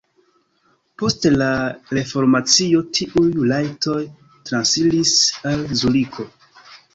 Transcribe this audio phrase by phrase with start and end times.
[1.01, 1.49] Post la
[1.97, 3.99] reformacio tiuj rajtoj
[4.51, 5.13] transiris
[5.53, 6.27] al Zuriko.